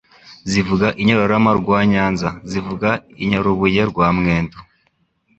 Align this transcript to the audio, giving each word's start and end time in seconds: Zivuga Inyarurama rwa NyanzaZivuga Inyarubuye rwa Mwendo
Zivuga 0.51 0.87
Inyarurama 1.01 1.51
rwa 1.59 1.79
NyanzaZivuga 1.89 2.89
Inyarubuye 3.23 3.81
rwa 3.91 4.07
Mwendo 4.17 4.57